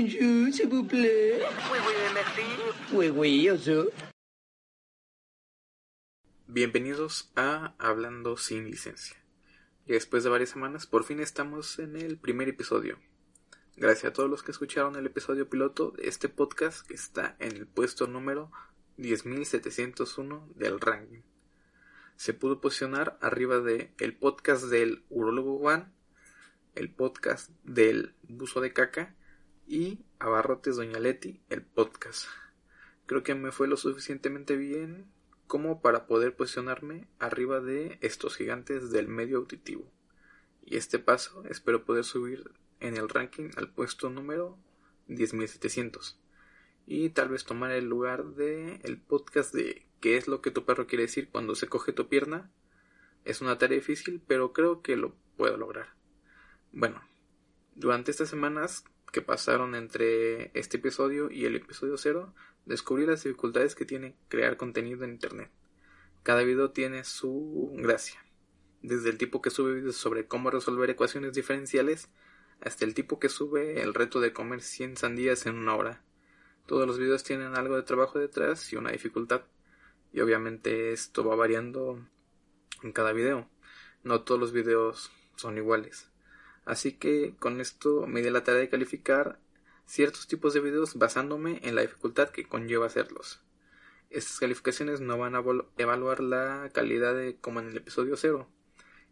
Bonjour, 0.00 0.54
s'il 0.54 0.68
vous 0.68 0.84
plaît. 0.84 1.42
Oui, 1.70 1.78
oui, 1.86 1.94
merci. 2.14 2.40
Oui, 2.90 3.10
oui, 3.10 3.48
eso. 3.48 3.90
Bienvenidos 6.48 7.30
a 7.36 7.74
Hablando 7.78 8.38
sin 8.38 8.64
licencia. 8.70 9.18
Y 9.86 9.92
después 9.92 10.24
de 10.24 10.30
varias 10.30 10.48
semanas, 10.48 10.86
por 10.86 11.04
fin 11.04 11.20
estamos 11.20 11.78
en 11.78 11.96
el 11.96 12.16
primer 12.16 12.48
episodio. 12.48 12.98
Gracias 13.76 14.06
a 14.06 14.12
todos 14.14 14.30
los 14.30 14.42
que 14.42 14.52
escucharon 14.52 14.96
el 14.96 15.04
episodio 15.04 15.50
piloto 15.50 15.90
de 15.90 16.08
este 16.08 16.30
podcast 16.30 16.86
que 16.86 16.94
está 16.94 17.36
en 17.38 17.54
el 17.54 17.66
puesto 17.66 18.06
número 18.06 18.50
10.701 18.96 20.54
del 20.54 20.80
ranking. 20.80 21.20
Se 22.16 22.32
pudo 22.32 22.62
posicionar 22.62 23.18
arriba 23.20 23.58
de 23.58 23.92
el 23.98 24.16
podcast 24.16 24.64
del 24.64 25.04
Urologo 25.10 25.58
Juan, 25.58 25.92
el 26.74 26.90
podcast 26.90 27.50
del 27.64 28.14
Buzo 28.22 28.62
de 28.62 28.72
Caca 28.72 29.14
y 29.70 30.00
Abarrotes 30.18 30.74
Doña 30.74 30.98
Leti, 30.98 31.40
el 31.48 31.62
podcast. 31.62 32.26
Creo 33.06 33.22
que 33.22 33.36
me 33.36 33.52
fue 33.52 33.68
lo 33.68 33.76
suficientemente 33.76 34.56
bien 34.56 35.06
como 35.46 35.80
para 35.80 36.08
poder 36.08 36.34
posicionarme 36.34 37.06
arriba 37.20 37.60
de 37.60 37.96
estos 38.00 38.34
gigantes 38.34 38.90
del 38.90 39.06
medio 39.06 39.38
auditivo. 39.38 39.88
Y 40.64 40.76
este 40.76 40.98
paso 40.98 41.44
espero 41.48 41.84
poder 41.84 42.02
subir 42.02 42.50
en 42.80 42.96
el 42.96 43.08
ranking 43.08 43.50
al 43.56 43.72
puesto 43.72 44.10
número 44.10 44.58
10.700 45.08 46.16
y 46.88 47.10
tal 47.10 47.28
vez 47.28 47.44
tomar 47.44 47.70
el 47.70 47.84
lugar 47.84 48.24
de 48.34 48.80
el 48.82 49.00
podcast 49.00 49.54
de 49.54 49.86
qué 50.00 50.16
es 50.16 50.26
lo 50.26 50.42
que 50.42 50.50
tu 50.50 50.64
perro 50.64 50.88
quiere 50.88 51.04
decir 51.04 51.28
cuando 51.30 51.54
se 51.54 51.68
coge 51.68 51.92
tu 51.92 52.08
pierna. 52.08 52.50
Es 53.24 53.40
una 53.40 53.56
tarea 53.56 53.78
difícil, 53.78 54.20
pero 54.26 54.52
creo 54.52 54.82
que 54.82 54.96
lo 54.96 55.14
puedo 55.36 55.56
lograr. 55.56 55.94
Bueno, 56.72 57.00
durante 57.76 58.10
estas 58.10 58.30
semanas 58.30 58.84
que 59.10 59.22
pasaron 59.22 59.74
entre 59.74 60.50
este 60.58 60.76
episodio 60.76 61.30
y 61.30 61.44
el 61.44 61.56
episodio 61.56 61.96
0, 61.96 62.34
descubrí 62.66 63.06
las 63.06 63.24
dificultades 63.24 63.74
que 63.74 63.84
tiene 63.84 64.16
crear 64.28 64.56
contenido 64.56 65.04
en 65.04 65.12
Internet. 65.12 65.50
Cada 66.22 66.42
video 66.42 66.70
tiene 66.70 67.04
su 67.04 67.72
gracia. 67.76 68.24
Desde 68.82 69.10
el 69.10 69.18
tipo 69.18 69.42
que 69.42 69.50
sube 69.50 69.74
videos 69.74 69.96
sobre 69.96 70.26
cómo 70.26 70.50
resolver 70.50 70.88
ecuaciones 70.90 71.32
diferenciales 71.32 72.08
hasta 72.60 72.84
el 72.84 72.94
tipo 72.94 73.18
que 73.18 73.28
sube 73.28 73.82
el 73.82 73.94
reto 73.94 74.20
de 74.20 74.32
comer 74.32 74.60
100 74.62 74.96
sandías 74.96 75.46
en 75.46 75.56
una 75.56 75.74
hora. 75.74 76.02
Todos 76.66 76.86
los 76.86 76.98
videos 76.98 77.24
tienen 77.24 77.56
algo 77.56 77.76
de 77.76 77.82
trabajo 77.82 78.18
detrás 78.18 78.72
y 78.72 78.76
una 78.76 78.92
dificultad. 78.92 79.42
Y 80.12 80.20
obviamente 80.20 80.92
esto 80.92 81.24
va 81.24 81.36
variando 81.36 82.06
en 82.82 82.92
cada 82.92 83.12
video. 83.12 83.48
No 84.02 84.22
todos 84.22 84.40
los 84.40 84.52
videos 84.52 85.10
son 85.36 85.56
iguales. 85.56 86.10
Así 86.64 86.92
que 86.92 87.34
con 87.38 87.60
esto 87.60 88.06
me 88.06 88.22
di 88.22 88.30
la 88.30 88.44
tarea 88.44 88.60
de 88.60 88.68
calificar 88.68 89.38
ciertos 89.86 90.28
tipos 90.28 90.54
de 90.54 90.60
videos 90.60 90.94
basándome 90.94 91.60
en 91.62 91.74
la 91.74 91.82
dificultad 91.82 92.30
que 92.30 92.46
conlleva 92.46 92.86
hacerlos. 92.86 93.40
Estas 94.10 94.38
calificaciones 94.38 95.00
no 95.00 95.18
van 95.18 95.34
a 95.36 95.42
evaluar 95.78 96.20
la 96.20 96.68
calidad 96.72 97.14
de 97.14 97.36
como 97.40 97.60
en 97.60 97.68
el 97.68 97.76
episodio 97.76 98.16
0. 98.16 98.48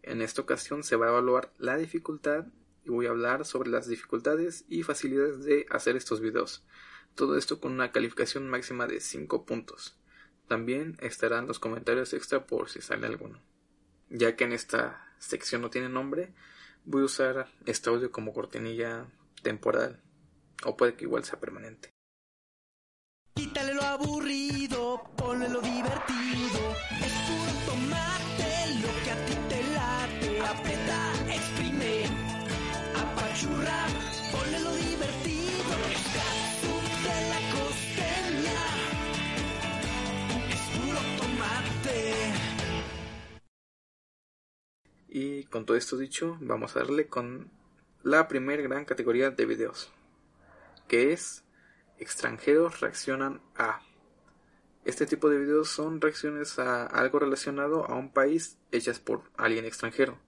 En 0.02 0.22
esta 0.22 0.42
ocasión 0.42 0.82
se 0.82 0.96
va 0.96 1.06
a 1.06 1.10
evaluar 1.10 1.52
la 1.58 1.76
dificultad 1.76 2.46
y 2.84 2.90
voy 2.90 3.06
a 3.06 3.10
hablar 3.10 3.44
sobre 3.44 3.70
las 3.70 3.86
dificultades 3.86 4.64
y 4.68 4.82
facilidades 4.82 5.44
de 5.44 5.66
hacer 5.70 5.96
estos 5.96 6.20
videos. 6.20 6.64
Todo 7.14 7.36
esto 7.36 7.60
con 7.60 7.72
una 7.72 7.92
calificación 7.92 8.48
máxima 8.48 8.86
de 8.86 9.00
5 9.00 9.44
puntos. 9.44 9.96
También 10.48 10.96
estarán 11.00 11.46
los 11.46 11.58
comentarios 11.58 12.12
extra 12.12 12.46
por 12.46 12.70
si 12.70 12.80
sale 12.80 13.06
alguno. 13.06 13.40
Ya 14.08 14.34
que 14.34 14.44
en 14.44 14.52
esta 14.52 15.12
sección 15.18 15.60
no 15.60 15.70
tiene 15.70 15.88
nombre, 15.88 16.32
voy 16.88 17.02
a 17.02 17.04
usar 17.04 17.48
este 17.66 17.90
audio 17.90 18.10
como 18.10 18.32
cortinilla 18.32 19.06
temporal. 19.42 20.00
O 20.64 20.76
puede 20.76 20.94
que 20.94 21.04
igual 21.04 21.24
sea 21.24 21.38
permanente. 21.38 21.90
Y 45.08 45.44
con 45.44 45.64
todo 45.64 45.76
esto 45.76 45.96
dicho, 45.96 46.36
vamos 46.40 46.76
a 46.76 46.80
darle 46.80 47.06
con 47.06 47.50
la 48.02 48.28
primer 48.28 48.62
gran 48.62 48.84
categoría 48.84 49.30
de 49.30 49.46
videos, 49.46 49.90
que 50.86 51.12
es 51.12 51.44
extranjeros 51.98 52.80
reaccionan 52.80 53.40
a. 53.56 53.80
Este 54.84 55.06
tipo 55.06 55.28
de 55.28 55.38
videos 55.38 55.68
son 55.68 56.00
reacciones 56.00 56.58
a 56.58 56.86
algo 56.86 57.18
relacionado 57.18 57.86
a 57.86 57.94
un 57.94 58.12
país 58.12 58.58
hechas 58.70 58.98
por 58.98 59.22
alguien 59.36 59.64
extranjero. 59.64 60.18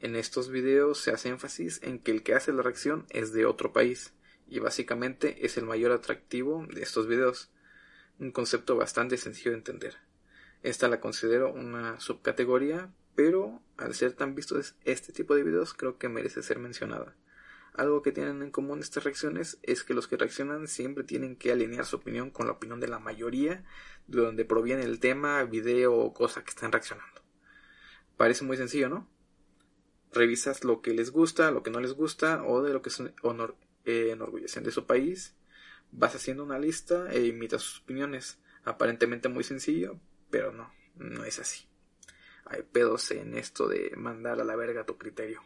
En 0.00 0.16
estos 0.16 0.48
videos 0.48 0.98
se 0.98 1.12
hace 1.12 1.28
énfasis 1.28 1.80
en 1.82 1.98
que 1.98 2.10
el 2.10 2.22
que 2.22 2.34
hace 2.34 2.52
la 2.52 2.62
reacción 2.62 3.06
es 3.10 3.32
de 3.32 3.44
otro 3.44 3.72
país 3.72 4.14
y 4.48 4.58
básicamente 4.58 5.44
es 5.44 5.56
el 5.58 5.64
mayor 5.64 5.92
atractivo 5.92 6.66
de 6.72 6.82
estos 6.82 7.06
videos. 7.06 7.50
Un 8.18 8.32
concepto 8.32 8.76
bastante 8.76 9.16
sencillo 9.18 9.52
de 9.52 9.58
entender. 9.58 9.96
Esta 10.62 10.88
la 10.88 11.00
considero 11.00 11.52
una 11.52 12.00
subcategoría, 12.00 12.90
pero 13.22 13.60
al 13.76 13.94
ser 13.94 14.14
tan 14.14 14.34
vistos 14.34 14.76
este 14.82 15.12
tipo 15.12 15.34
de 15.34 15.42
videos 15.42 15.74
creo 15.74 15.98
que 15.98 16.08
merece 16.08 16.42
ser 16.42 16.58
mencionada. 16.58 17.14
Algo 17.74 18.00
que 18.00 18.12
tienen 18.12 18.40
en 18.40 18.50
común 18.50 18.78
estas 18.78 19.04
reacciones 19.04 19.58
es 19.62 19.84
que 19.84 19.92
los 19.92 20.08
que 20.08 20.16
reaccionan 20.16 20.66
siempre 20.68 21.04
tienen 21.04 21.36
que 21.36 21.52
alinear 21.52 21.84
su 21.84 21.96
opinión 21.96 22.30
con 22.30 22.46
la 22.46 22.54
opinión 22.54 22.80
de 22.80 22.88
la 22.88 22.98
mayoría 22.98 23.62
de 24.06 24.22
donde 24.22 24.46
proviene 24.46 24.84
el 24.84 25.00
tema, 25.00 25.44
video 25.44 25.94
o 25.94 26.14
cosa 26.14 26.42
que 26.42 26.48
están 26.48 26.72
reaccionando. 26.72 27.20
Parece 28.16 28.42
muy 28.42 28.56
sencillo, 28.56 28.88
¿no? 28.88 29.06
Revisas 30.14 30.64
lo 30.64 30.80
que 30.80 30.94
les 30.94 31.10
gusta, 31.10 31.50
lo 31.50 31.62
que 31.62 31.70
no 31.70 31.80
les 31.80 31.92
gusta 31.92 32.42
o 32.42 32.62
de 32.62 32.72
lo 32.72 32.80
que 32.80 32.88
se 32.88 33.12
honor, 33.20 33.54
eh, 33.84 34.12
enorgullecen 34.12 34.64
de 34.64 34.70
su 34.70 34.86
país. 34.86 35.36
Vas 35.92 36.14
haciendo 36.14 36.42
una 36.42 36.58
lista 36.58 37.12
e 37.12 37.26
imitas 37.26 37.60
sus 37.60 37.82
opiniones. 37.82 38.38
Aparentemente 38.64 39.28
muy 39.28 39.44
sencillo, 39.44 40.00
pero 40.30 40.52
no, 40.52 40.72
no 40.96 41.24
es 41.24 41.38
así. 41.38 41.69
Hay 42.44 42.62
pedos 42.62 43.10
en 43.10 43.36
esto 43.36 43.68
de 43.68 43.92
mandar 43.96 44.40
a 44.40 44.44
la 44.44 44.56
verga 44.56 44.86
tu 44.86 44.98
criterio. 44.98 45.42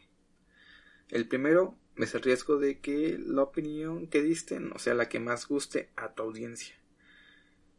El 1.08 1.28
primero 1.28 1.76
es 1.96 2.14
el 2.14 2.22
riesgo 2.22 2.58
de 2.58 2.80
que 2.80 3.18
la 3.18 3.42
opinión 3.42 4.08
que 4.08 4.22
diste 4.22 4.58
no 4.58 4.78
sea 4.78 4.94
la 4.94 5.08
que 5.08 5.20
más 5.20 5.46
guste 5.46 5.90
a 5.96 6.14
tu 6.14 6.22
audiencia. 6.22 6.74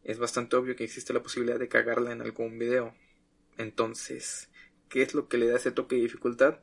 Es 0.03 0.19
bastante 0.19 0.55
obvio 0.55 0.75
que 0.75 0.83
existe 0.83 1.13
la 1.13 1.23
posibilidad 1.23 1.59
de 1.59 1.67
cagarla 1.67 2.11
en 2.11 2.21
algún 2.21 2.59
video. 2.59 2.93
Entonces, 3.57 4.49
¿qué 4.87 5.01
es 5.01 5.15
lo 5.15 5.27
que 5.27 5.37
le 5.37 5.47
da 5.47 5.57
ese 5.57 5.71
toque 5.71 5.95
de 5.95 6.03
dificultad? 6.03 6.59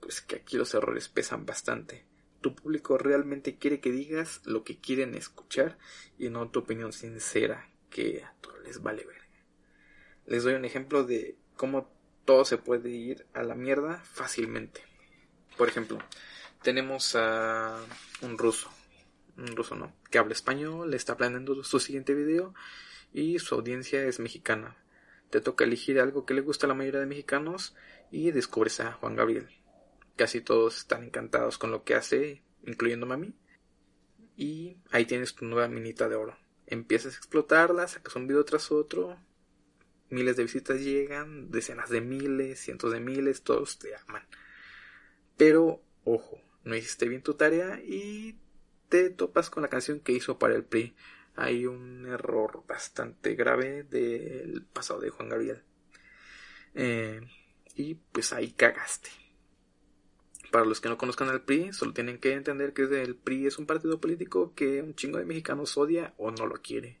Pues 0.00 0.20
que 0.20 0.36
aquí 0.36 0.56
los 0.56 0.74
errores 0.74 1.08
pesan 1.08 1.46
bastante. 1.46 2.04
Tu 2.40 2.54
público 2.54 2.98
realmente 2.98 3.56
quiere 3.56 3.80
que 3.80 3.92
digas 3.92 4.42
lo 4.44 4.64
que 4.64 4.78
quieren 4.78 5.14
escuchar 5.14 5.78
y 6.18 6.28
no 6.28 6.50
tu 6.50 6.60
opinión 6.60 6.92
sincera, 6.92 7.70
que 7.88 8.22
a 8.24 8.34
todos 8.40 8.62
les 8.64 8.82
vale 8.82 9.04
verga. 9.06 9.24
Les 10.26 10.42
doy 10.42 10.54
un 10.54 10.64
ejemplo 10.64 11.04
de 11.04 11.38
cómo 11.56 11.90
todo 12.24 12.44
se 12.44 12.58
puede 12.58 12.90
ir 12.90 13.26
a 13.34 13.42
la 13.42 13.54
mierda 13.54 14.02
fácilmente. 14.04 14.82
Por 15.56 15.68
ejemplo, 15.68 15.98
tenemos 16.62 17.14
a 17.16 17.78
un 18.22 18.38
ruso, 18.38 18.70
un 19.36 19.54
ruso 19.56 19.76
no, 19.76 19.94
que 20.10 20.18
habla 20.18 20.32
español, 20.32 20.94
está 20.94 21.16
planeando 21.16 21.62
su 21.62 21.78
siguiente 21.78 22.14
video 22.14 22.54
y 23.12 23.38
su 23.38 23.54
audiencia 23.54 24.04
es 24.04 24.18
mexicana. 24.18 24.76
Te 25.30 25.40
toca 25.40 25.64
elegir 25.64 26.00
algo 26.00 26.26
que 26.26 26.34
le 26.34 26.40
gusta 26.40 26.66
a 26.66 26.68
la 26.68 26.74
mayoría 26.74 27.00
de 27.00 27.06
mexicanos 27.06 27.74
y 28.10 28.30
descubres 28.30 28.80
a 28.80 28.92
Juan 28.92 29.16
Gabriel. 29.16 29.48
Casi 30.16 30.40
todos 30.40 30.78
están 30.78 31.04
encantados 31.04 31.58
con 31.58 31.70
lo 31.70 31.82
que 31.82 31.94
hace, 31.94 32.42
incluyéndome 32.64 33.14
a 33.14 33.18
mí. 33.18 33.34
Y 34.36 34.78
ahí 34.90 35.06
tienes 35.06 35.34
tu 35.34 35.44
nueva 35.44 35.68
minita 35.68 36.08
de 36.08 36.16
oro. 36.16 36.36
Empiezas 36.66 37.14
a 37.14 37.18
explotarla, 37.18 37.88
sacas 37.88 38.16
un 38.16 38.26
video 38.26 38.44
tras 38.44 38.70
otro, 38.70 39.18
miles 40.14 40.36
de 40.36 40.44
visitas 40.44 40.80
llegan, 40.80 41.50
decenas 41.50 41.90
de 41.90 42.00
miles, 42.00 42.60
cientos 42.60 42.92
de 42.92 43.00
miles, 43.00 43.42
todos 43.42 43.78
te 43.78 43.94
aman. 43.94 44.22
Pero, 45.36 45.82
ojo, 46.04 46.40
no 46.64 46.74
hiciste 46.76 47.08
bien 47.08 47.22
tu 47.22 47.34
tarea 47.34 47.80
y 47.84 48.38
te 48.88 49.10
topas 49.10 49.50
con 49.50 49.62
la 49.62 49.68
canción 49.68 50.00
que 50.00 50.12
hizo 50.12 50.38
para 50.38 50.54
el 50.54 50.64
PRI. 50.64 50.94
Hay 51.36 51.66
un 51.66 52.06
error 52.06 52.64
bastante 52.66 53.34
grave 53.34 53.82
del 53.82 54.64
pasado 54.72 55.00
de 55.00 55.10
Juan 55.10 55.28
Gabriel. 55.28 55.62
Eh, 56.74 57.20
y 57.74 57.94
pues 57.94 58.32
ahí 58.32 58.52
cagaste. 58.52 59.10
Para 60.50 60.64
los 60.64 60.80
que 60.80 60.88
no 60.88 60.96
conozcan 60.96 61.28
al 61.28 61.42
PRI, 61.42 61.72
solo 61.72 61.92
tienen 61.92 62.18
que 62.18 62.32
entender 62.32 62.72
que 62.72 62.82
el 62.82 63.16
PRI 63.16 63.48
es 63.48 63.58
un 63.58 63.66
partido 63.66 64.00
político 64.00 64.54
que 64.54 64.80
un 64.80 64.94
chingo 64.94 65.18
de 65.18 65.24
mexicanos 65.24 65.76
odia 65.76 66.14
o 66.16 66.30
no 66.30 66.46
lo 66.46 66.62
quiere. 66.62 67.00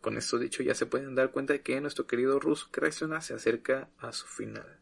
Con 0.00 0.16
esto 0.16 0.38
dicho 0.38 0.62
ya 0.62 0.74
se 0.74 0.86
pueden 0.86 1.14
dar 1.14 1.30
cuenta 1.32 1.52
de 1.52 1.62
que 1.62 1.80
nuestro 1.80 2.06
querido 2.06 2.38
ruso 2.38 2.70
que 2.70 2.80
reacciona 2.80 3.20
se 3.20 3.34
acerca 3.34 3.88
a 3.98 4.12
su 4.12 4.26
final. 4.26 4.78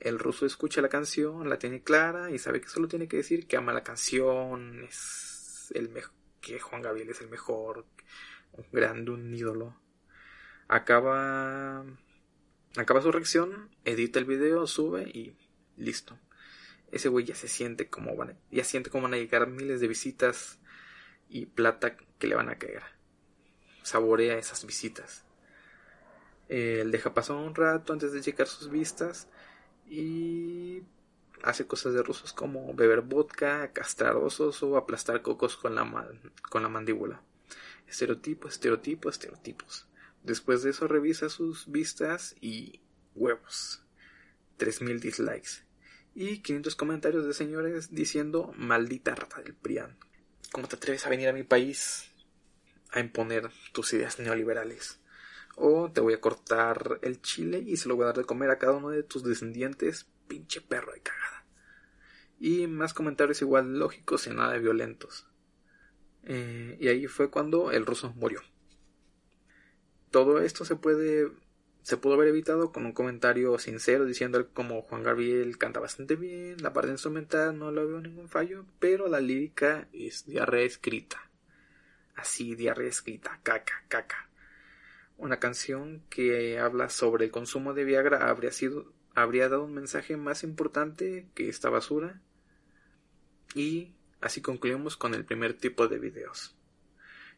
El 0.00 0.18
ruso 0.18 0.46
escucha 0.46 0.80
la 0.80 0.88
canción, 0.88 1.48
la 1.50 1.58
tiene 1.58 1.82
clara 1.82 2.30
y 2.30 2.38
sabe 2.38 2.62
que 2.62 2.68
solo 2.68 2.88
tiene 2.88 3.06
que 3.06 3.18
decir 3.18 3.46
que 3.46 3.58
ama 3.58 3.74
la 3.74 3.84
canción, 3.84 4.82
es 4.84 5.70
el 5.74 5.90
que 6.40 6.58
Juan 6.58 6.80
Gabriel 6.80 7.10
es 7.10 7.20
el 7.20 7.28
mejor, 7.28 7.84
un 8.52 8.66
grande, 8.72 9.10
un 9.10 9.34
ídolo. 9.34 9.78
Acaba 10.68 11.84
acaba 12.76 13.02
su 13.02 13.12
reacción, 13.12 13.68
edita 13.84 14.18
el 14.18 14.24
video, 14.24 14.66
sube 14.66 15.02
y 15.02 15.36
listo. 15.76 16.18
Ese 16.92 17.08
güey 17.08 17.26
ya 17.26 17.34
se 17.34 17.48
siente 17.48 17.88
como 17.88 18.16
van, 18.16 18.38
ya 18.50 18.64
siente 18.64 18.88
como 18.88 19.04
van 19.04 19.14
a 19.14 19.18
llegar 19.18 19.46
miles 19.48 19.80
de 19.80 19.88
visitas 19.88 20.60
y 21.28 21.46
plata 21.46 21.96
que 21.96 22.26
le 22.26 22.34
van 22.36 22.48
a 22.48 22.58
caer. 22.58 22.82
Saborea 23.82 24.38
esas 24.38 24.64
visitas. 24.66 25.24
Él 26.48 26.90
deja 26.90 27.14
pasar 27.14 27.36
un 27.36 27.54
rato 27.54 27.92
antes 27.92 28.12
de 28.12 28.20
checar 28.20 28.48
sus 28.48 28.70
vistas 28.70 29.28
y 29.88 30.82
hace 31.42 31.66
cosas 31.66 31.94
de 31.94 32.02
rusos 32.02 32.32
como 32.32 32.74
beber 32.74 33.02
vodka, 33.02 33.72
castrar 33.72 34.16
osos 34.16 34.62
o 34.62 34.76
aplastar 34.76 35.22
cocos 35.22 35.56
con 35.56 35.74
la, 35.74 36.08
con 36.48 36.62
la 36.62 36.68
mandíbula. 36.68 37.22
Estereotipo, 37.86 38.48
estereotipo, 38.48 39.08
estereotipos. 39.08 39.86
Después 40.22 40.62
de 40.62 40.70
eso 40.70 40.86
revisa 40.86 41.28
sus 41.28 41.70
vistas 41.70 42.36
y 42.40 42.80
huevos. 43.14 43.82
3000 44.56 45.00
dislikes. 45.00 45.64
Y 46.14 46.38
500 46.38 46.76
comentarios 46.76 47.26
de 47.26 47.32
señores 47.32 47.94
diciendo 47.94 48.52
maldita 48.56 49.14
rata 49.14 49.40
del 49.40 49.54
PRIAN. 49.54 49.96
¿Cómo 50.52 50.68
te 50.68 50.76
atreves 50.76 51.06
a 51.06 51.10
venir 51.10 51.28
a 51.28 51.32
mi 51.32 51.44
país 51.44 52.09
a 52.92 53.00
imponer 53.00 53.50
tus 53.72 53.92
ideas 53.92 54.18
neoliberales? 54.18 55.00
O 55.56 55.90
te 55.90 56.00
voy 56.00 56.14
a 56.14 56.20
cortar 56.20 56.98
el 57.02 57.20
chile 57.20 57.62
y 57.64 57.76
se 57.76 57.88
lo 57.88 57.96
voy 57.96 58.04
a 58.04 58.06
dar 58.06 58.18
de 58.18 58.24
comer 58.24 58.50
a 58.50 58.58
cada 58.58 58.72
uno 58.72 58.90
de 58.90 59.02
tus 59.02 59.22
descendientes, 59.24 60.06
pinche 60.28 60.60
perro 60.60 60.92
de 60.92 61.00
cagada. 61.00 61.44
Y 62.38 62.66
más 62.66 62.94
comentarios 62.94 63.42
igual 63.42 63.78
lógicos 63.78 64.26
y 64.26 64.30
nada 64.30 64.52
de 64.52 64.60
violentos. 64.60 65.26
Eh, 66.24 66.76
y 66.80 66.88
ahí 66.88 67.06
fue 67.06 67.30
cuando 67.30 67.70
el 67.72 67.84
ruso 67.84 68.12
murió. 68.14 68.40
Todo 70.10 70.40
esto 70.40 70.64
se 70.64 70.76
puede 70.76 71.30
se 71.82 71.96
pudo 71.96 72.14
haber 72.14 72.28
evitado 72.28 72.72
con 72.72 72.84
un 72.84 72.92
comentario 72.92 73.58
sincero 73.58 74.04
diciendo 74.04 74.48
como 74.52 74.82
Juan 74.82 75.02
Gabriel 75.02 75.56
canta 75.56 75.80
bastante 75.80 76.14
bien, 76.14 76.62
la 76.62 76.72
parte 76.72 76.90
instrumental 76.90 77.58
no 77.58 77.72
le 77.72 77.84
veo 77.84 78.00
ningún 78.00 78.28
fallo, 78.28 78.66
pero 78.78 79.08
la 79.08 79.20
lírica 79.20 79.88
es 79.92 80.26
diarrea 80.26 80.64
escrita. 80.64 81.29
Así, 82.14 82.54
diarrea 82.54 82.88
escrita, 82.88 83.40
caca, 83.42 83.84
caca. 83.88 84.28
Una 85.16 85.38
canción 85.38 86.02
que 86.08 86.58
habla 86.58 86.88
sobre 86.88 87.26
el 87.26 87.30
consumo 87.30 87.74
de 87.74 87.84
Viagra 87.84 88.28
habría 88.28 88.52
sido 88.52 88.92
habría 89.14 89.48
dado 89.48 89.64
un 89.64 89.74
mensaje 89.74 90.16
más 90.16 90.44
importante 90.44 91.28
que 91.34 91.48
esta 91.48 91.68
basura. 91.68 92.20
Y 93.54 93.92
así 94.20 94.40
concluimos 94.40 94.96
con 94.96 95.14
el 95.14 95.24
primer 95.24 95.54
tipo 95.54 95.88
de 95.88 95.98
videos 95.98 96.54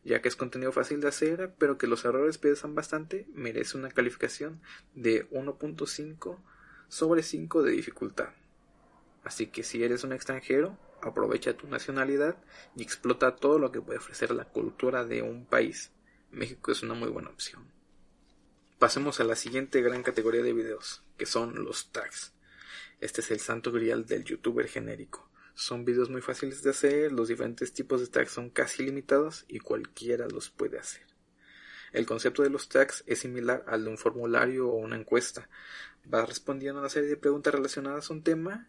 ya 0.04 0.20
que 0.20 0.28
es 0.28 0.36
contenido 0.36 0.72
fácil 0.72 1.00
de 1.00 1.08
hacer, 1.08 1.54
pero 1.58 1.78
que 1.78 1.86
los 1.86 2.04
errores 2.04 2.38
pesan 2.38 2.74
bastante, 2.74 3.26
merece 3.34 3.76
una 3.76 3.90
calificación 3.90 4.60
de 4.94 5.28
1.5 5.30 6.38
sobre 6.88 7.22
5 7.22 7.62
de 7.62 7.72
dificultad. 7.72 8.30
Así 9.24 9.46
que 9.46 9.62
si 9.62 9.82
eres 9.82 10.02
un 10.02 10.12
extranjero, 10.12 10.76
aprovecha 11.02 11.56
tu 11.56 11.66
nacionalidad 11.66 12.36
y 12.76 12.82
explota 12.82 13.36
todo 13.36 13.58
lo 13.58 13.70
que 13.72 13.80
puede 13.80 13.98
ofrecer 13.98 14.30
la 14.30 14.44
cultura 14.44 15.04
de 15.04 15.22
un 15.22 15.44
país. 15.44 15.90
México 16.30 16.72
es 16.72 16.82
una 16.82 16.94
muy 16.94 17.08
buena 17.08 17.28
opción. 17.28 17.70
Pasemos 18.78 19.20
a 19.20 19.24
la 19.24 19.36
siguiente 19.36 19.82
gran 19.82 20.02
categoría 20.02 20.42
de 20.42 20.52
videos, 20.52 21.02
que 21.16 21.26
son 21.26 21.62
los 21.64 21.92
tags. 21.92 22.32
Este 23.00 23.20
es 23.20 23.30
el 23.30 23.40
santo 23.40 23.70
grial 23.72 24.06
del 24.06 24.24
youtuber 24.24 24.66
genérico. 24.68 25.28
Son 25.54 25.84
videos 25.84 26.08
muy 26.08 26.22
fáciles 26.22 26.62
de 26.62 26.70
hacer, 26.70 27.12
los 27.12 27.28
diferentes 27.28 27.72
tipos 27.72 28.00
de 28.00 28.06
tags 28.06 28.32
son 28.32 28.48
casi 28.48 28.84
limitados 28.84 29.44
y 29.48 29.58
cualquiera 29.58 30.26
los 30.28 30.50
puede 30.50 30.78
hacer. 30.78 31.02
El 31.92 32.06
concepto 32.06 32.42
de 32.42 32.48
los 32.48 32.68
tags 32.68 33.04
es 33.06 33.18
similar 33.18 33.64
al 33.68 33.84
de 33.84 33.90
un 33.90 33.98
formulario 33.98 34.68
o 34.68 34.76
una 34.76 34.96
encuesta. 34.96 35.48
Vas 36.04 36.26
respondiendo 36.26 36.78
a 36.78 36.82
una 36.82 36.88
serie 36.88 37.10
de 37.10 37.16
preguntas 37.16 37.54
relacionadas 37.54 38.10
a 38.10 38.14
un 38.14 38.22
tema 38.22 38.68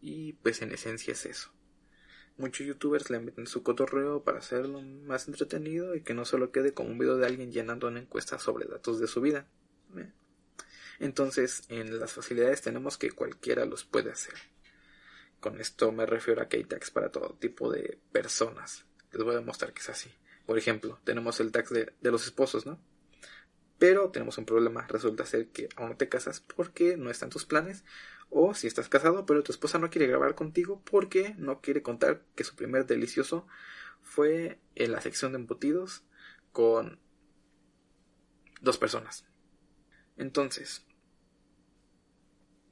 y 0.00 0.34
pues 0.34 0.62
en 0.62 0.72
esencia 0.72 1.12
es 1.12 1.26
eso. 1.26 1.52
Muchos 2.36 2.66
youtubers 2.66 3.10
le 3.10 3.20
meten 3.20 3.46
su 3.46 3.62
cotorreo 3.62 4.24
para 4.24 4.38
hacerlo 4.38 4.80
más 4.80 5.28
entretenido 5.28 5.94
y 5.94 6.02
que 6.02 6.14
no 6.14 6.24
solo 6.24 6.52
quede 6.52 6.72
como 6.72 6.90
un 6.90 6.98
video 6.98 7.18
de 7.18 7.26
alguien 7.26 7.52
llenando 7.52 7.88
una 7.88 8.00
encuesta 8.00 8.38
sobre 8.38 8.66
datos 8.66 8.98
de 8.98 9.06
su 9.06 9.20
vida. 9.20 9.46
¿eh? 9.96 10.10
Entonces, 11.00 11.64
en 11.68 11.98
las 11.98 12.12
facilidades 12.12 12.62
tenemos 12.62 12.96
que 12.96 13.10
cualquiera 13.10 13.66
los 13.66 13.84
puede 13.84 14.10
hacer. 14.10 14.34
Con 15.40 15.60
esto 15.60 15.90
me 15.92 16.04
refiero 16.06 16.42
a 16.42 16.48
que 16.48 16.58
hay 16.58 16.64
tags 16.64 16.90
para 16.90 17.10
todo 17.10 17.36
tipo 17.40 17.70
de 17.70 17.98
personas. 18.12 18.84
Les 19.12 19.22
voy 19.22 19.34
a 19.34 19.38
demostrar 19.38 19.72
que 19.72 19.80
es 19.80 19.88
así. 19.88 20.10
Por 20.44 20.58
ejemplo, 20.58 21.00
tenemos 21.04 21.40
el 21.40 21.52
tag 21.52 21.68
de, 21.68 21.92
los 22.02 22.26
esposos, 22.26 22.66
¿no? 22.66 22.78
Pero 23.78 24.10
tenemos 24.10 24.36
un 24.36 24.44
problema. 24.44 24.86
Resulta 24.88 25.24
ser 25.24 25.48
que 25.48 25.68
aún 25.76 25.90
no 25.90 25.96
te 25.96 26.08
casas 26.08 26.40
porque 26.40 26.98
no 26.98 27.10
están 27.10 27.30
tus 27.30 27.46
planes. 27.46 27.84
O 28.30 28.54
si 28.54 28.68
estás 28.68 28.88
casado, 28.88 29.26
pero 29.26 29.42
tu 29.42 29.52
esposa 29.52 29.78
no 29.78 29.90
quiere 29.90 30.06
grabar 30.06 30.34
contigo 30.36 30.80
porque 30.84 31.34
no 31.36 31.60
quiere 31.60 31.82
contar 31.82 32.22
que 32.36 32.44
su 32.44 32.54
primer 32.54 32.86
delicioso 32.86 33.46
fue 34.02 34.60
en 34.76 34.92
la 34.92 35.00
sección 35.00 35.32
de 35.32 35.38
embutidos 35.38 36.04
con 36.52 37.00
dos 38.60 38.78
personas. 38.78 39.26
Entonces, 40.16 40.86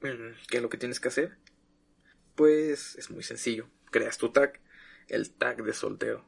mm, 0.00 0.46
¿qué 0.48 0.56
es 0.58 0.62
lo 0.62 0.68
que 0.68 0.78
tienes 0.78 1.00
que 1.00 1.08
hacer? 1.08 1.38
Pues 2.34 2.96
es 2.96 3.10
muy 3.10 3.22
sencillo. 3.22 3.68
Creas 3.90 4.18
tu 4.18 4.30
tag, 4.30 4.60
el 5.08 5.30
tag 5.30 5.64
de 5.64 5.72
soltero. 5.72 6.24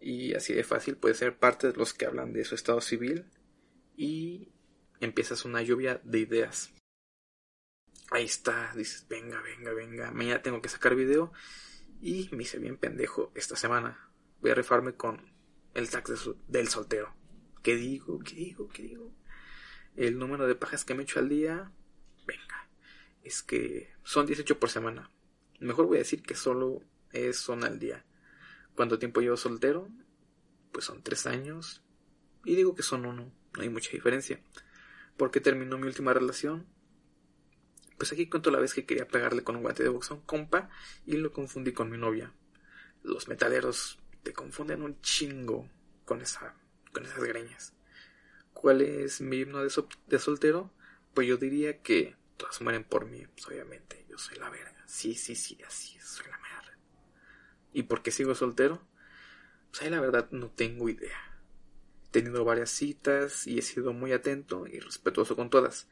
Y 0.00 0.34
así 0.34 0.52
de 0.52 0.64
fácil 0.64 0.96
puede 0.96 1.14
ser 1.14 1.38
parte 1.38 1.68
de 1.68 1.76
los 1.76 1.94
que 1.94 2.06
hablan 2.06 2.32
de 2.32 2.44
su 2.44 2.54
estado 2.54 2.80
civil 2.80 3.24
y 3.96 4.52
empiezas 5.00 5.44
una 5.44 5.62
lluvia 5.62 6.00
de 6.04 6.18
ideas. 6.18 6.72
Ahí 8.12 8.24
está, 8.24 8.70
dices, 8.76 9.06
venga, 9.08 9.40
venga, 9.40 9.72
venga, 9.72 10.10
mañana 10.12 10.42
tengo 10.42 10.60
que 10.60 10.68
sacar 10.68 10.94
video 10.94 11.32
y 12.02 12.28
me 12.32 12.42
hice 12.42 12.58
bien 12.58 12.76
pendejo 12.76 13.32
esta 13.34 13.56
semana. 13.56 14.10
Voy 14.42 14.50
a 14.50 14.54
rifarme 14.54 14.94
con 14.94 15.32
el 15.72 15.88
tag 15.88 16.04
del 16.48 16.68
soltero. 16.68 17.14
¿Qué 17.62 17.74
digo? 17.74 18.18
¿Qué 18.18 18.34
digo? 18.34 18.68
¿Qué 18.68 18.82
digo? 18.82 19.14
El 19.96 20.18
número 20.18 20.46
de 20.46 20.54
pajas 20.54 20.84
que 20.84 20.92
me 20.92 21.04
echo 21.04 21.20
al 21.20 21.30
día, 21.30 21.72
venga, 22.26 22.68
es 23.22 23.42
que 23.42 23.94
son 24.04 24.26
18 24.26 24.58
por 24.58 24.68
semana. 24.68 25.10
Mejor 25.60 25.86
voy 25.86 25.96
a 25.96 26.00
decir 26.00 26.22
que 26.22 26.34
solo 26.34 26.82
es 27.12 27.48
una 27.48 27.66
al 27.66 27.78
día. 27.78 28.04
¿Cuánto 28.74 28.98
tiempo 28.98 29.22
llevo 29.22 29.38
soltero? 29.38 29.88
Pues 30.70 30.84
son 30.84 31.02
tres 31.02 31.26
años. 31.26 31.82
Y 32.44 32.56
digo 32.56 32.74
que 32.74 32.82
son 32.82 33.06
uno. 33.06 33.32
No 33.56 33.62
hay 33.62 33.70
mucha 33.70 33.90
diferencia. 33.90 34.38
¿Por 35.16 35.30
qué 35.30 35.40
terminó 35.40 35.78
mi 35.78 35.86
última 35.86 36.12
relación? 36.12 36.66
Pues 37.98 38.12
aquí 38.12 38.28
cuento 38.28 38.50
la 38.50 38.58
vez 38.58 38.74
que 38.74 38.84
quería 38.84 39.06
pegarle 39.06 39.42
con 39.42 39.56
un 39.56 39.62
guante 39.62 39.82
de 39.82 39.88
box 39.88 40.10
a 40.10 40.14
un 40.14 40.22
compa 40.22 40.70
y 41.06 41.16
lo 41.16 41.32
confundí 41.32 41.72
con 41.72 41.90
mi 41.90 41.98
novia. 41.98 42.32
Los 43.02 43.28
metaleros 43.28 43.98
te 44.22 44.32
confunden 44.32 44.82
un 44.82 45.00
chingo 45.00 45.68
con 46.04 46.20
esa, 46.20 46.54
con 46.92 47.04
esas 47.04 47.22
greñas. 47.22 47.74
¿Cuál 48.52 48.80
es 48.82 49.20
mi 49.20 49.38
himno 49.38 49.62
de, 49.62 50.18
soltero? 50.18 50.72
Pues 51.14 51.26
yo 51.26 51.36
diría 51.36 51.82
que 51.82 52.16
todas 52.36 52.60
mueren 52.60 52.84
por 52.84 53.06
mí, 53.06 53.26
pues 53.34 53.46
obviamente, 53.48 54.06
yo 54.08 54.18
soy 54.18 54.38
la 54.38 54.50
verga. 54.50 54.84
Sí, 54.86 55.14
sí, 55.14 55.34
sí, 55.34 55.58
así 55.66 55.96
es, 55.96 56.04
soy 56.04 56.26
la 56.30 56.38
mierda. 56.38 56.78
¿Y 57.72 57.84
por 57.84 58.02
qué 58.02 58.10
sigo 58.10 58.34
soltero? 58.34 58.86
Pues 59.70 59.82
ahí 59.82 59.90
la 59.90 60.00
verdad 60.00 60.28
no 60.30 60.50
tengo 60.50 60.88
idea. 60.88 61.18
He 62.06 62.10
tenido 62.10 62.44
varias 62.44 62.70
citas 62.70 63.46
y 63.46 63.58
he 63.58 63.62
sido 63.62 63.92
muy 63.92 64.12
atento 64.12 64.66
y 64.66 64.78
respetuoso 64.78 65.34
con 65.34 65.50
todas. 65.50 65.88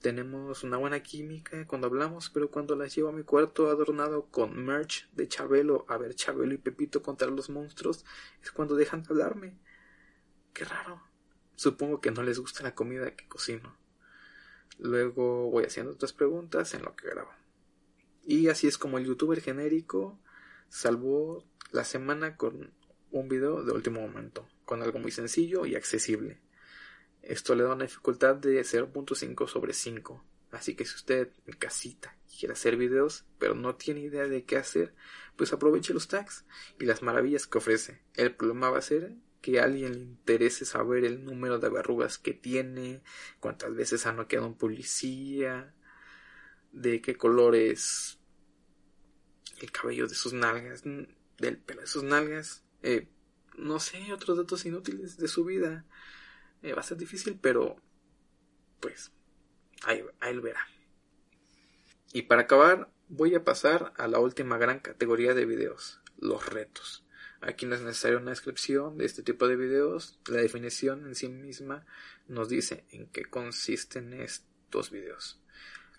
Tenemos 0.00 0.62
una 0.62 0.76
buena 0.76 1.02
química 1.02 1.66
cuando 1.66 1.88
hablamos, 1.88 2.30
pero 2.30 2.50
cuando 2.50 2.76
las 2.76 2.94
llevo 2.94 3.08
a 3.08 3.12
mi 3.12 3.24
cuarto 3.24 3.68
adornado 3.68 4.26
con 4.26 4.64
merch 4.64 5.10
de 5.12 5.26
Chabelo 5.26 5.84
a 5.88 5.98
ver 5.98 6.14
Chabelo 6.14 6.54
y 6.54 6.58
Pepito 6.58 7.02
contra 7.02 7.26
los 7.28 7.50
monstruos, 7.50 8.04
es 8.40 8.52
cuando 8.52 8.76
dejan 8.76 9.02
de 9.02 9.08
hablarme. 9.10 9.58
Qué 10.52 10.64
raro. 10.64 11.02
Supongo 11.56 12.00
que 12.00 12.12
no 12.12 12.22
les 12.22 12.38
gusta 12.38 12.62
la 12.62 12.76
comida 12.76 13.16
que 13.16 13.26
cocino. 13.26 13.76
Luego 14.78 15.50
voy 15.50 15.64
haciendo 15.64 15.92
otras 15.92 16.12
preguntas 16.12 16.72
en 16.74 16.82
lo 16.82 16.94
que 16.94 17.08
grabo. 17.08 17.30
Y 18.24 18.48
así 18.48 18.68
es 18.68 18.78
como 18.78 18.98
el 18.98 19.06
youtuber 19.06 19.40
genérico 19.40 20.20
salvó 20.68 21.44
la 21.72 21.82
semana 21.82 22.36
con 22.36 22.72
un 23.10 23.28
video 23.28 23.64
de 23.64 23.72
último 23.72 24.00
momento, 24.00 24.46
con 24.64 24.82
algo 24.82 25.00
muy 25.00 25.10
sencillo 25.10 25.66
y 25.66 25.74
accesible. 25.74 26.40
Esto 27.28 27.54
le 27.54 27.62
da 27.62 27.74
una 27.74 27.84
dificultad 27.84 28.36
de 28.36 28.62
0.5 28.62 29.46
sobre 29.48 29.74
5. 29.74 30.24
Así 30.50 30.74
que 30.74 30.86
si 30.86 30.94
usted 30.94 31.30
en 31.46 31.56
casita 31.58 32.16
quiere 32.38 32.54
hacer 32.54 32.78
videos, 32.78 33.26
pero 33.38 33.54
no 33.54 33.74
tiene 33.76 34.00
idea 34.00 34.26
de 34.26 34.44
qué 34.44 34.56
hacer, 34.56 34.94
pues 35.36 35.52
aproveche 35.52 35.92
los 35.92 36.08
tags 36.08 36.46
y 36.80 36.86
las 36.86 37.02
maravillas 37.02 37.46
que 37.46 37.58
ofrece. 37.58 38.02
El 38.14 38.34
problema 38.34 38.70
va 38.70 38.78
a 38.78 38.82
ser 38.82 39.14
que 39.42 39.60
a 39.60 39.64
alguien 39.64 39.92
le 39.92 39.98
interese 39.98 40.64
saber 40.64 41.04
el 41.04 41.22
número 41.22 41.58
de 41.58 41.68
verrugas 41.68 42.16
que 42.16 42.32
tiene, 42.32 43.02
cuántas 43.40 43.74
veces 43.74 44.06
ha 44.06 44.12
noqueado 44.14 44.46
un 44.46 44.56
policía, 44.56 45.74
de 46.72 47.02
qué 47.02 47.14
colores 47.14 48.18
el 49.60 49.70
cabello 49.70 50.08
de 50.08 50.14
sus 50.14 50.32
nalgas. 50.32 50.82
del 50.82 51.58
pelo 51.58 51.82
de 51.82 51.86
sus 51.86 52.04
nalgas. 52.04 52.64
Eh, 52.82 53.06
no 53.58 53.80
sé, 53.80 54.14
otros 54.14 54.38
datos 54.38 54.64
inútiles 54.64 55.18
de 55.18 55.28
su 55.28 55.44
vida. 55.44 55.84
Eh, 56.62 56.72
va 56.72 56.80
a 56.80 56.84
ser 56.84 56.96
difícil, 56.98 57.38
pero 57.40 57.76
pues 58.80 59.12
ahí, 59.82 60.04
ahí 60.20 60.34
lo 60.34 60.42
verá. 60.42 60.66
Y 62.12 62.22
para 62.22 62.42
acabar, 62.42 62.90
voy 63.08 63.34
a 63.34 63.44
pasar 63.44 63.92
a 63.96 64.08
la 64.08 64.18
última 64.18 64.58
gran 64.58 64.80
categoría 64.80 65.34
de 65.34 65.44
videos, 65.44 66.00
los 66.18 66.46
retos. 66.46 67.04
Aquí 67.40 67.66
no 67.66 67.76
es 67.76 67.82
necesaria 67.82 68.18
una 68.18 68.30
descripción 68.30 68.98
de 68.98 69.04
este 69.04 69.22
tipo 69.22 69.46
de 69.46 69.56
videos, 69.56 70.18
la 70.26 70.38
definición 70.38 71.06
en 71.06 71.14
sí 71.14 71.28
misma 71.28 71.86
nos 72.26 72.48
dice 72.48 72.84
en 72.90 73.06
qué 73.06 73.24
consisten 73.24 74.12
estos 74.12 74.90
videos. 74.90 75.40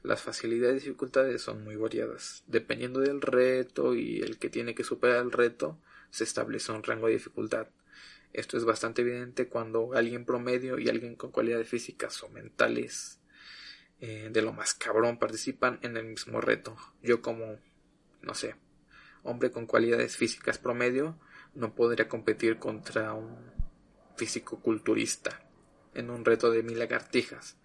Las 0.04 0.22
facilidades 0.22 0.84
y 0.84 0.88
dificultades 0.88 1.42
son 1.42 1.64
muy 1.64 1.76
variadas. 1.76 2.44
Dependiendo 2.48 3.00
del 3.02 3.22
reto 3.22 3.96
y 3.96 4.22
el 4.22 4.38
que 4.38 4.50
tiene 4.50 4.76
que 4.76 4.84
superar 4.84 5.24
el 5.24 5.32
reto, 5.32 5.80
se 6.10 6.24
establece 6.24 6.72
un 6.72 6.84
rango 6.84 7.08
de 7.08 7.14
dificultad. 7.14 7.68
Esto 8.32 8.58
es 8.58 8.66
bastante 8.66 9.02
evidente 9.02 9.48
cuando 9.48 9.94
alguien 9.94 10.26
promedio 10.26 10.78
y 10.78 10.90
alguien 10.90 11.16
con 11.16 11.32
cualidades 11.32 11.68
físicas 11.68 12.22
o 12.24 12.30
mentales 12.30 13.20
eh, 14.00 14.30
de 14.32 14.42
lo 14.42 14.54
más 14.54 14.74
cabrón 14.74 15.18
participan 15.18 15.80
en 15.82 15.98
el 15.98 16.06
mismo 16.06 16.40
reto. 16.40 16.78
Yo 17.02 17.22
como, 17.22 17.60
no 18.22 18.34
sé, 18.34 18.56
hombre 19.24 19.52
con 19.52 19.66
cualidades 19.66 20.16
físicas 20.16 20.58
promedio, 20.58 21.20
no 21.56 21.74
podría 21.74 22.08
competir 22.08 22.60
contra 22.60 23.14
un 23.14 23.38
físico 24.16 24.60
culturista 24.62 25.42
en 25.94 26.10
un 26.10 26.24
reto 26.24 26.52
de 26.52 26.64
mil 26.64 26.78
lagartijas 26.78 27.58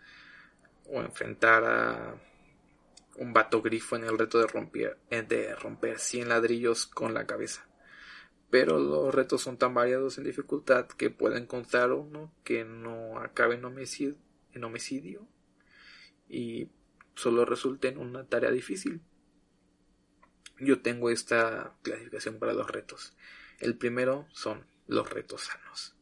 o 0.87 1.01
enfrentar 1.01 1.65
a 1.65 2.21
un 3.17 3.33
vato 3.33 3.63
grifo 3.63 3.97
en 3.97 4.05
el 4.05 4.19
reto 4.19 4.39
de 4.39 4.47
romper, 4.47 4.99
de 5.09 5.55
romper 5.55 5.99
100 5.99 6.29
ladrillos 6.29 6.87
con 6.87 7.15
la 7.15 7.27
cabeza. 7.27 7.67
Pero 8.55 8.79
los 8.79 9.13
retos 9.13 9.43
son 9.43 9.59
tan 9.59 9.75
variados 9.75 10.17
en 10.17 10.23
dificultad 10.23 10.87
que 10.87 11.11
pueden 11.11 11.43
encontrar 11.43 11.91
uno 11.91 12.33
que 12.45 12.65
no 12.65 13.19
acabe 13.19 13.57
en 13.57 13.65
homicidio, 13.65 14.15
en 14.53 14.63
homicidio 14.63 15.27
y 16.29 16.69
solo 17.17 17.45
resulte 17.45 17.89
en 17.89 17.99
una 17.99 18.29
tarea 18.29 18.53
difícil. 18.53 19.01
Yo 20.61 20.83
tengo 20.83 21.11
esta 21.11 21.77
clasificación 21.83 22.39
para 22.39 22.53
los 22.53 22.71
retos. 22.71 23.17
El 23.59 23.77
primero 23.77 24.29
son 24.31 24.65
los 24.87 25.11
retos 25.11 25.41
sanos. 25.41 25.97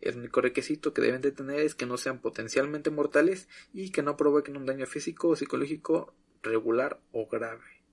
El 0.00 0.16
único 0.16 0.40
requisito 0.40 0.94
que 0.94 1.02
deben 1.02 1.20
de 1.20 1.32
tener 1.32 1.60
es 1.60 1.74
que 1.74 1.84
no 1.84 1.98
sean 1.98 2.22
potencialmente 2.22 2.88
mortales 2.88 3.50
y 3.74 3.90
que 3.90 4.02
no 4.02 4.16
provoquen 4.16 4.56
un 4.56 4.64
daño 4.64 4.86
físico 4.86 5.28
o 5.28 5.36
psicológico 5.36 6.14
regular 6.42 7.02
o 7.12 7.28
grave. 7.28 7.84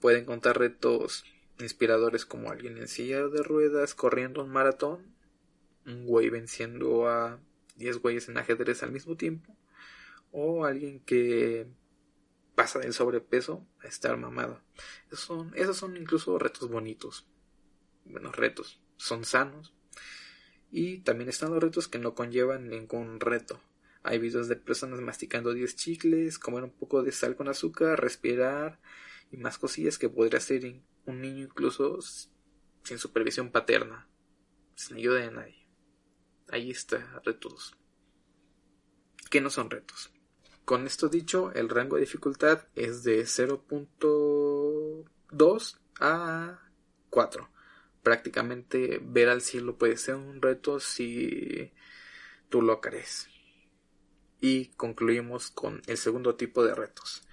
Pueden 0.00 0.24
contar 0.24 0.58
retos 0.58 1.26
inspiradores 1.60 2.26
como 2.26 2.50
alguien 2.50 2.78
en 2.78 2.88
silla 2.88 3.26
de 3.26 3.42
ruedas 3.42 3.94
corriendo 3.94 4.42
un 4.42 4.50
maratón, 4.50 5.14
un 5.86 6.06
güey 6.06 6.28
venciendo 6.28 7.08
a 7.08 7.40
10 7.76 7.98
güeyes 7.98 8.28
en 8.28 8.38
ajedrez 8.38 8.82
al 8.82 8.92
mismo 8.92 9.16
tiempo, 9.16 9.56
o 10.30 10.64
alguien 10.64 11.00
que 11.00 11.66
pasa 12.54 12.78
del 12.78 12.92
sobrepeso 12.92 13.66
a 13.80 13.86
estar 13.86 14.16
mamado. 14.16 14.60
Esos 15.06 15.20
son, 15.20 15.52
esos 15.54 15.76
son 15.76 15.96
incluso 15.96 16.38
retos 16.38 16.68
bonitos. 16.68 17.26
Buenos 18.04 18.36
retos. 18.36 18.80
Son 18.96 19.24
sanos, 19.24 19.74
y 20.70 20.98
también 20.98 21.28
están 21.30 21.50
los 21.50 21.62
retos 21.62 21.88
que 21.88 21.98
no 21.98 22.14
conllevan 22.14 22.68
ningún 22.68 23.20
reto. 23.20 23.60
Hay 24.02 24.18
videos 24.18 24.48
de 24.48 24.56
personas 24.56 25.00
masticando 25.00 25.52
10 25.52 25.76
chicles, 25.76 26.38
comer 26.38 26.64
un 26.64 26.70
poco 26.70 27.02
de 27.02 27.12
sal 27.12 27.36
con 27.36 27.48
azúcar, 27.48 28.00
respirar 28.00 28.78
y 29.30 29.36
más 29.36 29.58
cosillas 29.58 29.98
que 29.98 30.08
podría 30.08 30.38
hacer 30.38 30.82
un 31.04 31.20
niño 31.20 31.44
incluso 31.44 31.98
sin 32.82 32.98
supervisión 32.98 33.50
paterna, 33.50 34.08
sin 34.74 34.96
ayuda 34.96 35.20
de 35.20 35.30
nadie. 35.30 35.68
Ahí 36.50 36.70
está, 36.70 37.20
retos. 37.24 37.76
Que 39.30 39.40
no 39.40 39.50
son 39.50 39.70
retos. 39.70 40.12
Con 40.64 40.86
esto 40.86 41.08
dicho, 41.08 41.52
el 41.52 41.68
rango 41.68 41.96
de 41.96 42.02
dificultad 42.02 42.66
es 42.74 43.04
de 43.04 43.22
0.2 43.22 45.78
a 46.00 46.58
4 47.10 47.50
prácticamente 48.08 49.00
ver 49.02 49.28
al 49.28 49.42
cielo 49.42 49.76
puede 49.76 49.98
ser 49.98 50.14
un 50.14 50.40
reto 50.40 50.80
si 50.80 51.74
tú 52.48 52.62
lo 52.62 52.80
crees. 52.80 53.28
Y 54.40 54.68
concluimos 54.76 55.50
con 55.50 55.82
el 55.86 55.98
segundo 55.98 56.36
tipo 56.36 56.64
de 56.64 56.74
retos, 56.74 57.28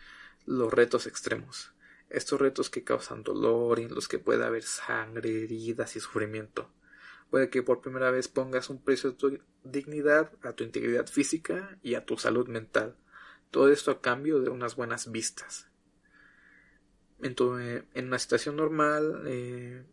los 0.46 0.74
retos 0.74 1.08
extremos. 1.08 1.72
Estos 2.10 2.40
retos 2.40 2.70
que 2.70 2.84
causan 2.84 3.24
dolor 3.24 3.80
y 3.80 3.84
en 3.84 3.96
los 3.96 4.08
que 4.08 4.20
puede 4.20 4.46
haber 4.46 4.64
sangre, 4.64 5.44
heridas 5.44 5.96
y 5.96 6.00
sufrimiento. 6.00 6.70
Puede 7.30 7.50
que 7.50 7.64
por 7.64 7.82
primera 7.82 8.12
vez 8.12 8.28
pongas 8.28 8.70
un 8.70 8.82
precio 8.82 9.12
a 9.12 9.18
tu 9.18 9.40
dignidad, 9.64 10.32
a 10.44 10.54
tu 10.54 10.64
integridad 10.64 11.08
física 11.08 11.78
y 11.82 11.96
a 11.96 12.06
tu 12.06 12.18
salud 12.18 12.48
mental. 12.48 12.96
Todo 13.52 13.70
esto 13.70 13.92
a 13.92 14.02
cambio 14.02 14.40
de 14.40 14.50
unas 14.50 14.76
buenas 14.76 15.12
vistas. 15.12 15.70
En, 17.22 17.36
en 17.94 18.08
una 18.08 18.20
situación 18.20 18.58
normal, 18.58 19.24
eh, 19.26 19.84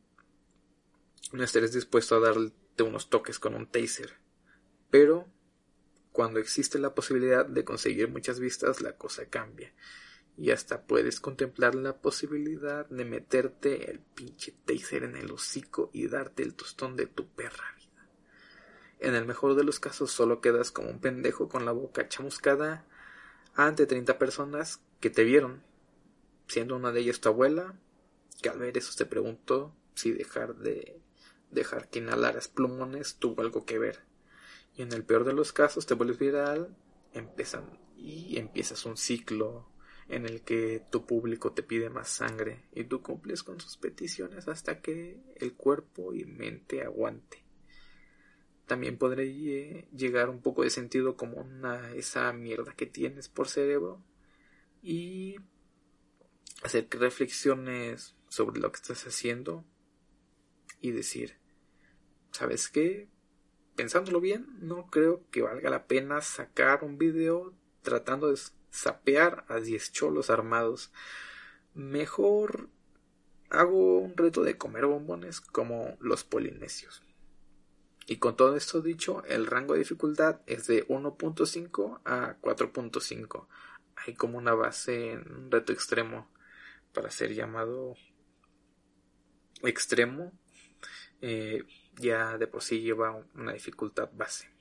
no 1.33 1.43
estarías 1.43 1.73
dispuesto 1.73 2.17
a 2.17 2.21
darte 2.21 2.83
unos 2.83 3.09
toques 3.09 3.39
con 3.39 3.55
un 3.55 3.67
taser. 3.67 4.15
Pero 4.91 5.27
cuando 6.13 6.41
existe 6.41 6.79
la 6.79 6.95
posibilidad 6.95 7.47
de 7.47 7.65
conseguir 7.65 8.09
muchas 8.09 8.39
vistas, 8.39 8.83
la 8.83 8.97
cosa 8.97 9.27
cambia. 9.27 9.73
Y 10.37 10.51
hasta 10.51 10.83
puedes 10.83 11.21
contemplar 11.21 11.75
la 11.75 11.99
posibilidad 11.99 12.87
de 12.89 13.05
meterte 13.05 13.91
el 13.91 14.01
pinche 14.01 14.55
taser 14.65 15.05
en 15.05 15.17
el 15.17 15.31
hocico 15.31 15.91
y 15.93 16.09
darte 16.09 16.43
el 16.43 16.55
tostón 16.55 16.97
de 16.97 17.07
tu 17.07 17.29
perra 17.29 17.65
vida. 17.77 18.09
En 18.99 19.15
el 19.15 19.27
mejor 19.27 19.55
de 19.55 19.65
los 19.65 19.79
casos 19.79 20.11
solo 20.11 20.41
quedas 20.41 20.71
como 20.71 20.91
un 20.91 21.01
pendejo 21.01 21.49
con 21.49 21.65
la 21.65 21.73
boca 21.73 22.09
chamuscada 22.09 22.87
ante 23.55 23.87
30 23.87 24.19
personas 24.19 24.81
que 25.01 25.11
te 25.11 25.25
vieron, 25.25 25.63
siendo 26.49 26.77
una 26.77 26.93
de 26.93 27.01
ellas 27.01 27.21
tu 27.21 27.29
abuela, 27.29 27.79
que 28.41 28.49
al 28.49 28.59
ver 28.59 28.79
eso 28.79 28.93
te 28.97 29.07
preguntó 29.07 29.75
si 29.95 30.13
dejar 30.13 30.57
de 30.57 31.01
dejar 31.51 31.89
que 31.91 31.99
inhalaras 31.99 32.49
plumones 32.49 33.17
tuvo 33.17 33.43
algo 33.43 33.65
que 33.67 33.79
ver. 33.79 34.01
Y 34.75 34.83
en 34.83 34.93
el 34.93 35.05
peor 35.05 35.25
de 35.25 35.35
los 35.35 35.53
casos 35.53 35.85
te 35.87 35.95
vuelves 35.95 36.19
viral 36.19 36.75
empiezan, 37.13 37.79
y 37.97 38.39
empiezas 38.39 38.87
un 38.87 38.97
ciclo 38.97 39.69
en 40.13 40.27
el 40.27 40.43
que 40.43 40.85
tu 40.91 41.07
público 41.07 41.53
te 41.53 41.63
pide 41.63 41.89
más 41.89 42.11
sangre 42.11 42.67
y 42.75 42.85
tú 42.85 43.01
cumples 43.01 43.43
con 43.43 43.59
sus 43.59 43.79
peticiones 43.79 44.47
hasta 44.47 44.83
que 44.83 45.19
el 45.37 45.55
cuerpo 45.55 46.13
y 46.13 46.27
mente 46.27 46.83
aguante. 46.83 47.43
También 48.67 48.99
podría 48.99 49.83
llegar 49.91 50.29
un 50.29 50.43
poco 50.43 50.65
de 50.65 50.71
sentido 50.71 51.17
como 51.17 51.41
una 51.41 51.95
esa 51.95 52.31
mierda 52.35 52.75
que 52.75 52.85
tienes 52.85 53.31
por 53.31 53.49
cerebro 53.49 54.05
y 54.83 55.37
hacer 56.63 56.89
reflexiones 56.91 58.15
sobre 58.29 58.61
lo 58.61 58.71
que 58.71 58.77
estás 58.77 59.07
haciendo 59.07 59.65
y 60.83 60.91
decir 60.91 61.39
¿sabes 62.33 62.69
qué? 62.69 63.09
Pensándolo 63.77 64.21
bien, 64.21 64.47
no 64.61 64.91
creo 64.91 65.25
que 65.31 65.41
valga 65.41 65.71
la 65.71 65.87
pena 65.87 66.21
sacar 66.21 66.85
un 66.85 66.99
video 66.99 67.55
tratando 67.81 68.29
de 68.29 68.35
sapear 68.73 69.45
a 69.49 69.61
10 69.61 69.93
cholos 69.93 70.31
armados. 70.31 70.91
Mejor 71.75 72.71
hago 73.51 73.99
un 73.99 74.17
reto 74.17 74.43
de 74.43 74.57
comer 74.57 74.87
bombones 74.87 75.41
como 75.41 75.97
los 76.01 76.25
polinesios. 76.25 77.03
Y 78.07 78.17
con 78.17 78.35
todo 78.35 78.57
esto 78.57 78.81
dicho, 78.81 79.23
el 79.27 79.47
rango 79.47 79.75
de 79.75 79.81
dificultad 79.81 80.41
es 80.47 80.67
de 80.67 80.89
1.5 80.89 82.01
a 82.05 82.37
4.5. 82.41 83.47
Hay 83.95 84.15
como 84.15 84.39
una 84.39 84.55
base 84.55 85.13
en 85.13 85.31
un 85.33 85.51
reto 85.51 85.73
extremo 85.73 86.29
para 86.93 87.11
ser 87.11 87.35
llamado 87.35 87.95
extremo. 89.63 90.33
Eh, 91.21 91.65
ya 91.95 92.39
de 92.39 92.49
por 92.49 92.63
sí 92.63 92.81
lleva 92.81 93.25
una 93.35 93.53
dificultad 93.53 94.11
base. 94.13 94.52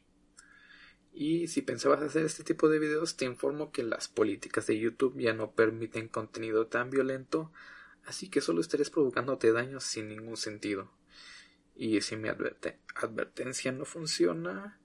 Y 1.14 1.48
si 1.48 1.62
pensabas 1.62 2.02
hacer 2.02 2.26
este 2.26 2.44
tipo 2.44 2.70
de 2.70 2.80
videos, 2.80 3.18
te 3.18 3.26
informo 3.26 3.72
que 3.72 3.84
las 3.84 4.08
políticas 4.08 4.68
de 4.68 4.80
YouTube 4.80 5.20
ya 5.20 5.34
no 5.34 5.52
permiten 5.52 6.08
contenido 6.08 6.68
tan 6.68 6.90
violento, 6.90 7.52
así 8.06 8.30
que 8.30 8.42
solo 8.42 8.62
estarías 8.62 8.90
provocándote 8.90 9.52
daños 9.52 9.84
sin 9.84 10.08
ningún 10.08 10.38
sentido. 10.38 10.92
Y 11.76 12.02
si 12.02 12.16
mi 12.16 12.30
advertencia 12.30 13.72
no 13.72 13.86
funciona, 13.86 14.80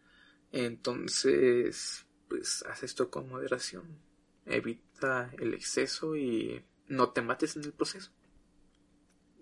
entonces, 0.53 2.07
pues 2.29 2.65
haz 2.67 2.83
esto 2.83 3.11
con 3.11 3.29
moderación. 3.29 3.99
Evita 4.47 5.31
el 5.39 5.55
exceso 5.55 6.17
y 6.17 6.65
no 6.89 7.11
te 7.11 7.23
mates 7.23 7.57
en 7.57 7.65
el 7.65 7.73
proceso. 7.73 8.11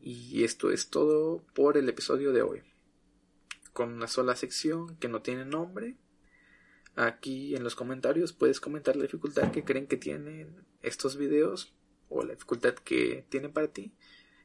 Y 0.01 0.45
esto 0.45 0.71
es 0.71 0.91
todo 0.91 1.45
por 1.55 1.79
el 1.79 1.89
episodio 1.89 2.33
de 2.33 2.43
hoy 2.43 2.63
con 3.75 3.93
una 3.93 4.07
sola 4.07 4.37
sección 4.37 4.97
que 4.97 5.09
no 5.09 5.21
tiene 5.21 5.45
nombre. 5.45 5.97
Aquí 6.97 7.57
en 7.57 7.65
los 7.65 7.75
comentarios 7.75 8.33
puedes 8.33 8.61
comentar 8.61 8.95
la 8.97 9.03
dificultad 9.03 9.51
que 9.51 9.65
creen 9.65 9.87
que 9.87 9.97
tienen 9.97 10.65
estos 10.81 11.17
videos 11.17 11.75
o 12.09 12.23
la 12.23 12.35
dificultad 12.35 12.75
que 12.75 13.27
tienen 13.29 13.53
para 13.53 13.69
ti 13.69 13.93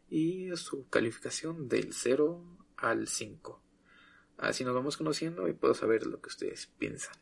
y 0.09 0.49
su 0.55 0.89
calificación 0.89 1.69
del 1.69 1.93
0 1.93 2.43
al 2.77 3.07
5. 3.07 3.61
Así 4.37 4.63
nos 4.63 4.73
vamos 4.73 4.97
conociendo 4.97 5.47
y 5.47 5.53
puedo 5.53 5.73
saber 5.73 6.07
lo 6.07 6.21
que 6.21 6.29
ustedes 6.29 6.67
piensan. 6.79 7.15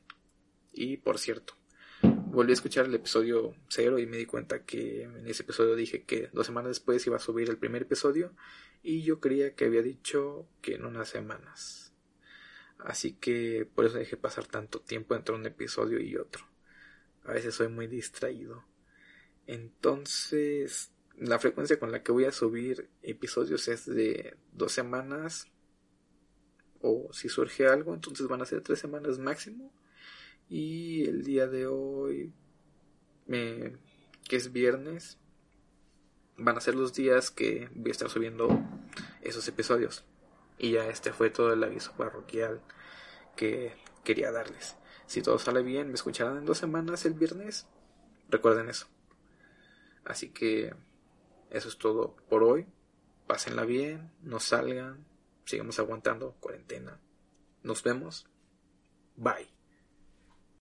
Y 0.72 0.98
por 0.98 1.18
cierto, 1.18 1.56
volví 2.02 2.52
a 2.52 2.54
escuchar 2.54 2.86
el 2.86 2.94
episodio 2.94 3.56
0 3.70 4.00
y 4.00 4.06
me 4.06 4.18
di 4.18 4.26
cuenta 4.26 4.64
que 4.64 5.04
en 5.04 5.28
ese 5.28 5.44
episodio 5.44 5.76
dije 5.76 6.04
que 6.04 6.30
dos 6.32 6.46
semanas 6.46 6.70
después 6.70 7.06
iba 7.08 7.18
a 7.18 7.20
subir 7.20 7.50
el 7.50 7.58
primer 7.58 7.82
episodio 7.82 8.34
y 8.84 9.02
yo 9.02 9.20
creía 9.20 9.56
que 9.56 9.66
había 9.66 9.82
dicho 9.82 10.48
que 10.62 10.76
en 10.76 10.86
unas 10.86 11.10
semanas. 11.10 11.87
Así 12.80 13.14
que 13.14 13.68
por 13.74 13.86
eso 13.86 13.98
dejé 13.98 14.18
pasar 14.18 14.46
tanto 14.46 14.80
tiempo 14.80 15.16
entre 15.16 15.36
un 15.36 15.46
episodio 15.46 16.00
y 16.00 16.16
otro. 16.16 16.46
A 17.24 17.34
veces 17.34 17.56
soy 17.56 17.68
muy 17.68 17.88
distraído. 17.88 18.64
Entonces, 19.48 20.92
la 21.18 21.40
frecuencia 21.40 21.80
con 21.80 21.92
la 21.92 22.04
que 22.04 22.12
voy 22.12 22.26
a 22.26 22.32
subir 22.32 22.90
episodios 23.02 23.68
es 23.68 23.86
de 23.86 24.38
dos 24.54 24.72
semanas. 24.72 25.48
O 26.82 27.12
si 27.12 27.28
surge 27.28 27.68
algo, 27.68 27.94
entonces 27.94 28.28
van 28.28 28.42
a 28.42 28.46
ser 28.46 28.62
tres 28.62 28.80
semanas 28.80 29.18
máximo. 29.18 29.74
Y 30.50 31.06
el 31.06 31.24
día 31.24 31.48
de 31.48 31.68
hoy, 31.68 32.32
que 33.28 34.36
es 34.36 34.54
viernes, 34.54 35.18
van 36.38 36.58
a 36.58 36.62
ser 36.62 36.76
los 36.76 36.94
días 36.94 37.32
que 37.32 37.70
voy 37.74 37.90
a 37.90 37.92
estar 37.92 38.10
subiendo 38.10 38.48
esos 39.22 39.48
episodios. 39.48 40.06
Y 40.58 40.72
ya 40.72 40.88
este 40.88 41.14
fue 41.14 41.30
todo 41.30 41.54
el 41.54 41.64
aviso 41.64 41.94
parroquial 41.94 42.62
que 43.36 43.74
quería 44.04 44.32
darles. 44.32 44.78
Si 45.06 45.22
todo 45.22 45.40
sale 45.40 45.62
bien, 45.62 45.88
me 45.88 45.96
escucharán 45.96 46.38
en 46.38 46.46
dos 46.46 46.58
semanas 46.58 47.06
el 47.06 47.14
viernes. 47.14 47.68
Recuerden 48.30 48.70
eso. 48.70 48.88
Así 50.04 50.30
que 50.30 50.74
eso 51.50 51.70
es 51.70 51.78
todo 51.78 52.16
por 52.30 52.44
hoy. 52.44 52.68
Pásenla 53.28 53.66
bien, 53.66 54.12
no 54.22 54.40
salgan, 54.40 55.06
sigamos 55.46 55.80
aguantando 55.80 56.36
cuarentena. 56.40 57.00
Nos 57.64 57.84
vemos. 57.84 58.28
Bye. 59.16 59.57